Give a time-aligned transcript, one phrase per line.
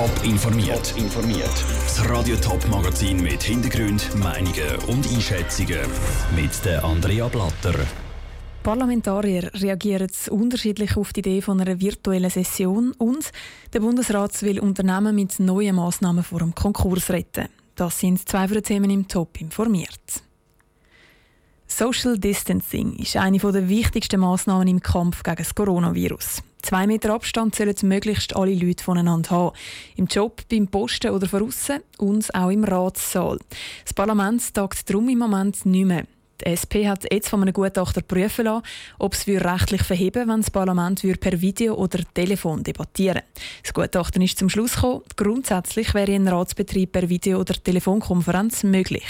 [0.00, 0.94] Top informiert.
[0.96, 1.64] informiert.
[1.84, 5.80] Das Radio Top Magazin mit Hintergrund, Meinungen und Einschätzungen
[6.34, 7.74] mit der Andrea Blatter.
[8.62, 13.30] Parlamentarier reagieren unterschiedlich auf die Idee von einer virtuellen Session und
[13.74, 17.50] der Bundesrat will Unternehmen mit neuen Massnahmen vor dem Konkurs retten.
[17.74, 20.22] Das sind zwei von den Themen im Top informiert.
[21.66, 26.42] Social Distancing ist eine der wichtigsten Massnahmen im Kampf gegen das Coronavirus.
[26.62, 29.56] Zwei Meter Abstand sollen möglichst alle Leute voneinander haben.
[29.96, 33.38] Im Job, beim Posten oder draussen und auch im Ratssaal.
[33.84, 36.04] Das Parlament tagt darum im Moment nicht mehr.
[36.40, 38.64] Die SP hat jetzt von einem Gutachter prüfen lassen,
[38.98, 43.22] ob es rechtlich verheben wenn das Parlament per Video oder Telefon debattieren
[43.62, 49.06] Das Gutachten ist zum Schluss gekommen, grundsätzlich wäre ein Ratsbetrieb per Video- oder Telefonkonferenz möglich.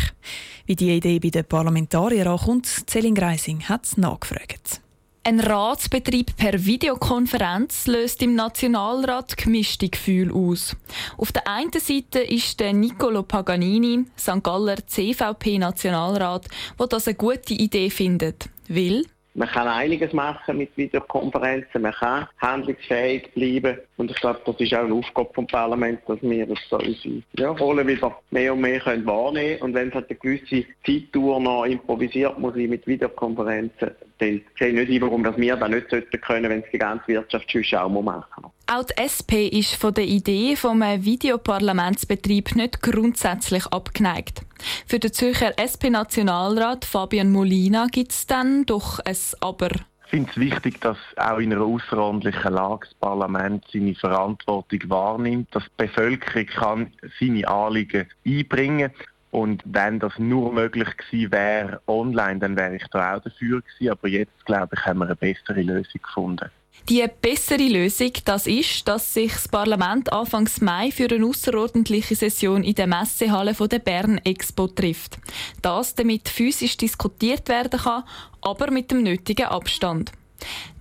[0.67, 4.81] Wie die Idee bei den Parlamentariern ankommt, Celine Greising hat nachgefragt.
[5.23, 10.75] Ein Ratsbetrieb per Videokonferenz löst im Nationalrat gemischte Gefühle aus.
[11.19, 14.43] Auf der einen Seite ist der Niccolo Paganini, St.
[14.43, 16.49] Galler CVP-Nationalrat,
[16.79, 18.49] der das eine gute Idee findet.
[18.67, 19.05] Will
[19.41, 24.75] man kann einiges machen mit Videokonferenzen, man kann handlungsfähig bleiben und ich glaube, das ist
[24.75, 28.81] auch eine Aufgabe vom Parlament, dass wir das so unsere ja, wieder mehr und mehr
[28.81, 32.87] können wahrnehmen können und wenn es halt eine gewisse Zeittour noch improvisiert muss sein mit
[32.87, 36.79] Videokonferenzen, dann sehe ich nicht ein, warum wir das nicht sollten können, wenn es die
[36.79, 38.53] ganze Wirtschaft schon auch machen muss.
[38.67, 44.43] Auch die SP ist von der Idee vom Videoparlamentsbetrieb nicht grundsätzlich abgeneigt.
[44.87, 49.71] Für den Zürcher SP-Nationalrat Fabian Molina gibt es dann doch ein Aber.
[50.05, 55.55] Ich finde es wichtig, dass auch in einer außerordentlichen Lage das Parlament seine Verantwortung wahrnimmt,
[55.55, 59.07] dass die Bevölkerung kann seine Anliegen einbringen kann.
[59.31, 63.91] und wenn das nur möglich gewesen wäre online, dann wäre ich da auch dafür gewesen.
[63.93, 66.51] Aber jetzt, glaube ich, haben wir eine bessere Lösung gefunden.
[66.89, 72.65] Die bessere Lösung das ist, dass sich das Parlament Anfangs Mai für eine außerordentliche Session
[72.65, 75.19] in der Messehalle der Bern Expo trifft.
[75.63, 78.05] Das damit physisch diskutiert werden kann,
[78.41, 80.13] aber mit dem nötigen Abstand.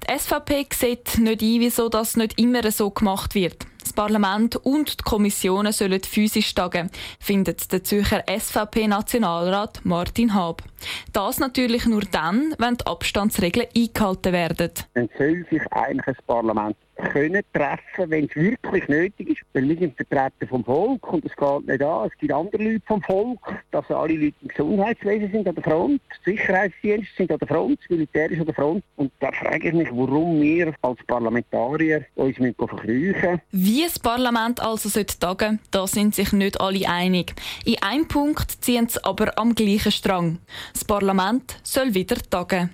[0.03, 3.68] Die SVP sieht nicht ein, wieso das nicht immer so gemacht wird.
[3.89, 10.61] Das Parlament und die Kommissionen sollen physisch tagen, findet der Zürcher SVP-Nationalrat Martin Haab.
[11.11, 14.69] Das natürlich nur dann, wenn die Abstandsregeln eingehalten werden.
[14.93, 16.77] Dann soll sich eigentlich das Parlament
[17.11, 19.41] können treffen, wenn es wirklich nötig ist.
[19.53, 22.09] Weil wir sind Vertreter vom Volk und es geht nicht an.
[22.11, 23.39] Es gibt andere Leute vom Volk,
[23.71, 28.31] dass alle Leute im Gesundheitswesen sind an der Front, Sicherheitsdienste sind an der Front, Militär
[28.31, 28.83] ist an der Front.
[28.95, 34.89] Und da frage ich mich, warum wir als Parlamentarier uns verkrüchen Wie das Parlament also
[34.89, 37.33] sollte tagen, da sind sich nicht alle einig.
[37.65, 40.39] In einem Punkt ziehen sie aber am gleichen Strang.
[40.73, 42.71] Das Parlament soll wieder tagen.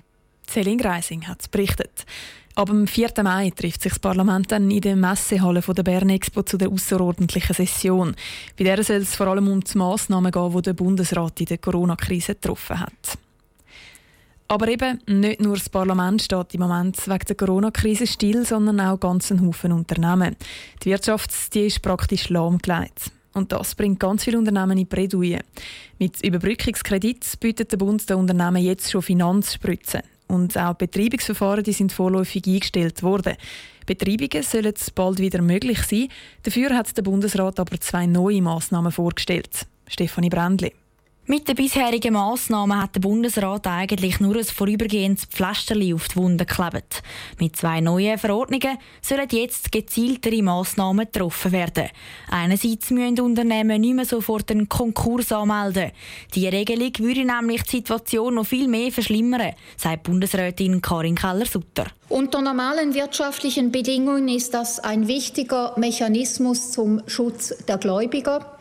[0.48, 2.06] Celine Greising hat es berichtet.
[2.58, 3.12] Ab dem 4.
[3.22, 7.54] Mai trifft sich das Parlament dann in der Messehalle der Bern Expo zu der außerordentlichen
[7.54, 8.16] Session.
[8.58, 11.58] Bei der soll es vor allem um die Massnahmen gehen, die der Bundesrat in der
[11.58, 13.18] Corona-Krise getroffen hat.
[14.48, 19.02] Aber eben nicht nur das Parlament steht im Moment wegen der Corona-Krise still, sondern auch
[19.02, 20.38] ganz ein Haufen Unternehmen.
[20.82, 23.12] Die Wirtschaft die ist praktisch lahmgelegt.
[23.34, 25.42] Und das bringt ganz viele Unternehmen in Bredouille.
[26.00, 30.04] Mit Überbrückungskredit bietet der Bund den Unternehmen jetzt schon Finanzspritzen.
[30.28, 33.36] Und auch Betreibungsverfahren die sind vorläufig eingestellt worden.
[33.86, 36.08] Betreibungen sollen bald wieder möglich sein.
[36.44, 39.68] Dafür hat der Bundesrat aber zwei neue Massnahmen vorgestellt.
[39.88, 40.74] Stefanie Brändli.
[41.28, 46.46] Mit den bisherigen Massnahmen hat der Bundesrat eigentlich nur ein vorübergehendes Pflasterli auf die Wunde
[46.46, 47.02] geklebt.
[47.40, 51.90] Mit zwei neuen Verordnungen sollen jetzt gezieltere Massnahmen getroffen werden.
[52.30, 55.94] Einerseits müssen Unternehmen nicht mehr sofort einen Konkurs anmelden.
[56.36, 61.88] Die Regelung würde nämlich die Situation noch viel mehr verschlimmern, sagt Bundesrätin Karin Keller-Sutter.
[62.08, 68.52] Unter normalen wirtschaftlichen Bedingungen ist das ein wichtiger Mechanismus zum Schutz der Gläubiger.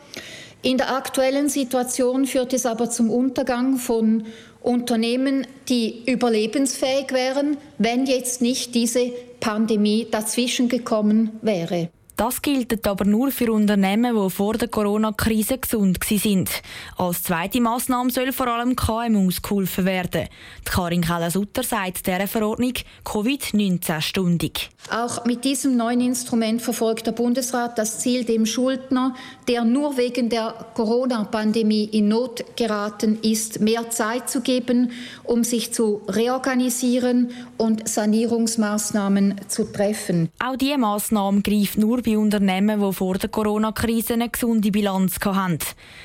[0.65, 4.25] In der aktuellen Situation führt es aber zum Untergang von
[4.63, 11.91] Unternehmen, die überlebensfähig wären, wenn jetzt nicht diese Pandemie dazwischen gekommen wäre.
[12.17, 16.49] Das gilt aber nur für Unternehmen, die vor der Corona-Krise gesund sind.
[16.97, 20.29] Als zweite Massnahme soll vor allem KMUs geholfen werden.
[20.65, 22.73] Die Karin Keller-Sutter sagt dieser Verordnung
[23.03, 24.69] Covid-19-stündig.
[24.91, 29.15] Auch mit diesem neuen Instrument verfolgt der Bundesrat das Ziel, dem Schuldner,
[29.47, 34.91] der nur wegen der Corona-Pandemie in Not geraten ist, mehr Zeit zu geben,
[35.23, 40.29] um sich zu reorganisieren und Sanierungsmaßnahmen zu treffen.
[40.39, 45.59] Auch diese Massnahme greift nur bei Unternehmen, die vor der Corona-Krise eine gesunde Bilanz hatten.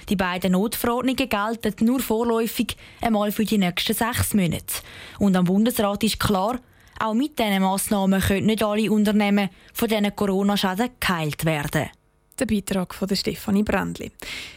[0.09, 4.83] Die beiden Notverordnungen gelten nur vorläufig einmal für die nächsten sechs Monate.
[5.19, 6.59] Und am Bundesrat ist klar,
[6.99, 11.91] auch mit diesen Massnahmen können nicht alle Unternehmen von diesen Corona-Schäden geheilt werden.
[12.39, 14.11] Der Beitrag von Stefanie Brändli.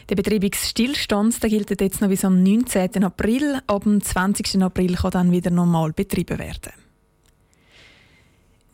[0.08, 3.04] Der Betreibungsstillstand gilt jetzt noch bis am 19.
[3.04, 3.60] April.
[3.66, 4.62] Ab dem 20.
[4.62, 6.83] April kann dann wieder normal betrieben werden.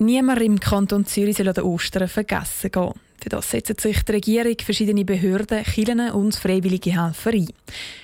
[0.02, 2.94] Niemand im Kanton Zürich soll an den Ostern vergessen gehen.
[3.22, 7.48] Für das setzen sich die Regierung, verschiedene Behörden, Kirchen und freiwillige Helfer ein.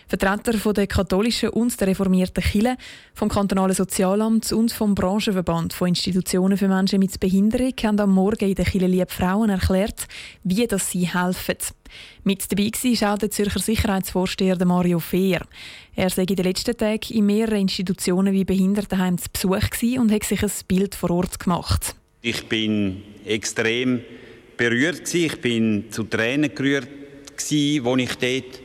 [0.08, 2.76] Vertreter der katholischen und der reformierten Kirche,
[3.14, 8.46] vom kantonalen Sozialamt und vom Branchenverband von Institutionen für Menschen mit Behinderung haben am Morgen
[8.46, 10.06] in der Kirche Lieb Frauen erklärt,
[10.44, 11.56] wie das sie helfen.
[12.22, 15.46] Mit dabei war auch der Zürcher Sicherheitsvorsteher Mario Fehr.
[15.94, 20.24] Er sei in den letzten Tagen in mehreren Institutionen wie Behindertenheim zu Besuch und hat
[20.24, 21.96] sich ein Bild vor Ort gemacht.
[22.20, 24.02] Ich bin extrem
[24.56, 25.12] berührt.
[25.14, 26.88] Ich bin zu Tränen gerührt
[27.36, 28.60] als ich dort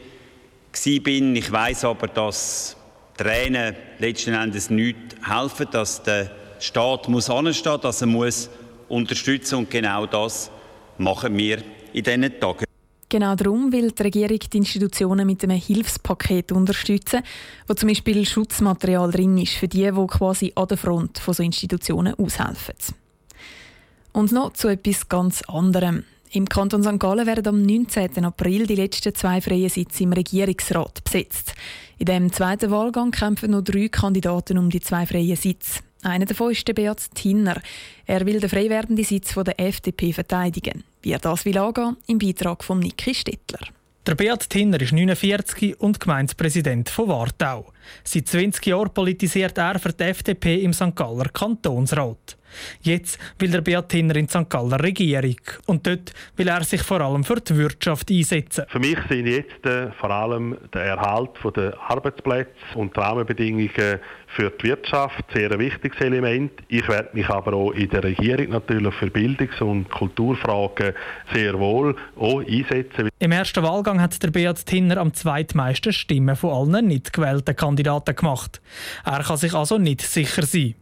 [1.06, 1.36] war.
[1.36, 2.76] Ich weiß aber, dass
[3.18, 8.50] Tränen letzten Endes nichts helfen, dass der Staat muss anstehen, dass er muss
[8.88, 10.52] unterstützen und genau das
[10.98, 12.66] machen wir in diesen Tagen.
[13.10, 17.22] Genau darum will die Regierung die Institutionen mit einem Hilfspaket unterstützen,
[17.68, 21.44] wo zum Beispiel Schutzmaterial drin ist für die, die quasi an der Front von so
[21.44, 22.76] Institutionen aushelfen.
[24.14, 26.04] Und noch zu etwas ganz anderem.
[26.34, 27.00] Im Kanton St.
[27.00, 28.24] Gallen werden am 19.
[28.24, 31.54] April die letzten zwei freien Sitze im Regierungsrat besetzt.
[31.98, 35.82] In dem zweiten Wahlgang kämpfen noch drei Kandidaten um die zwei freien Sitze.
[36.04, 37.62] Einer davon ist der Beat Tinner.
[38.06, 40.84] Er will den frei werdenden Sitz der FDP verteidigen.
[41.02, 43.68] Wie er das will angehen, im Beitrag von Niki Stettler.
[44.08, 47.72] Der Beat Tinner ist 49 und Gemeindepräsident von Wartau.
[48.04, 50.96] Seit 20 Jahren politisiert er für die FDP im St.
[50.96, 52.38] Galler Kantonsrat.
[52.82, 54.50] Jetzt will der Beat Tinner in die St.
[54.50, 58.66] Galler Regierung und dort will er sich vor allem für die Wirtschaft einsetzen.
[58.70, 63.70] Für mich sind jetzt äh, vor allem der Erhalt der Arbeitsplätze und die Rahmenbedingungen
[64.36, 66.52] für die Wirtschaft sehr ein wichtiges Element.
[66.68, 70.94] Ich werde mich aber auch in der Regierung natürlich für Bildungs- und Kulturfragen
[71.34, 73.10] sehr wohl auch einsetzen.
[73.20, 78.16] Im ersten Wahlgang hat der Beat Tinner am zweitmeisten Stimmen von allen nicht gewählten Kandidaten
[78.16, 78.62] gemacht.
[79.06, 80.76] Er kann sich also nicht sicher sein.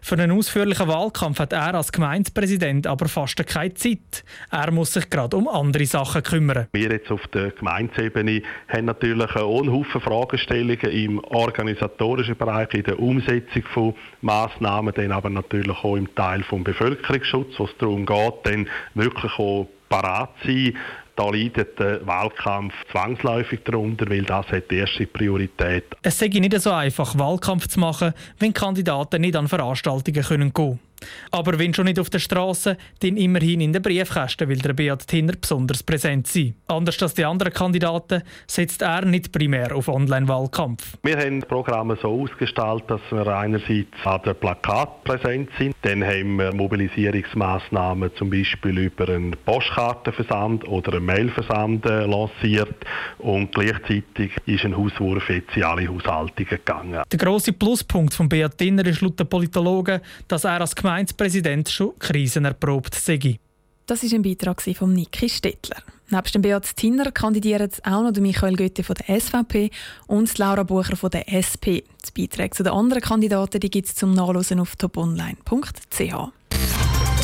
[0.00, 4.24] Für einen ausführlichen Wahlkampf hat er als Gemeindepräsident aber fast keine Zeit.
[4.50, 6.68] Er muss sich gerade um andere Sachen kümmern.
[6.72, 12.98] Wir jetzt auf der Gemeindeebene haben natürlich einen Haufen Fragestellungen im organisatorischen Bereich, in der
[12.98, 18.34] Umsetzung von Massnahmen, dann aber natürlich auch im Teil vom Bevölkerungsschutz, wo es darum geht,
[18.44, 20.76] dann wirklich auch parat sein
[21.16, 25.84] da leidet der Wahlkampf zwangsläufig darunter, weil das hat die erste Priorität.
[26.02, 30.80] Es sei nicht so einfach, Wahlkampf zu machen, wenn Kandidaten nicht an Veranstaltungen gehen können.
[31.30, 35.06] Aber wenn schon nicht auf der Straße, dann immerhin in den Briefkästen will der Beat
[35.06, 36.54] Tinner besonders präsent sein.
[36.66, 40.96] Anders als die anderen Kandidaten setzt er nicht primär auf Online-Wahlkampf.
[41.02, 46.04] Wir haben das Programm so ausgestaltet, dass wir einerseits an der Plakat präsent sind, dann
[46.04, 52.74] haben wir Mobilisierungsmaßnahmen zum Beispiel über einen Postkartenversand oder einen Mailversand äh, lanciert
[53.18, 57.02] und gleichzeitig ist ein Hauswurf jetzt in alle Haushaltungen gegangen.
[57.10, 61.98] Der grosse Pluspunkt von Beat Tinner ist laut den Politologen, dass er als Gemeindepräsident schon
[61.98, 63.40] krisenerprobt sei.
[63.86, 65.82] Das ist ein Beitrag von Niki Stettler.
[66.08, 69.70] Neben dem Beat Tinner kandidieren auch noch Michael Goethe von der SVP
[70.06, 71.82] und Laura Bucher von der SP.
[71.82, 75.98] Die Beiträge zu den anderen Kandidaten gibt es zum Nachlesen auf toponline.ch.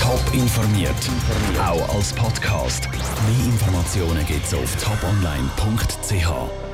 [0.01, 0.91] Top informiert,
[1.61, 2.89] auch als Podcast.
[2.91, 6.70] Mehr Informationen gibt es auf toponline.ch.